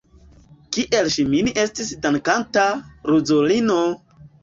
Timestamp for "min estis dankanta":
1.35-2.67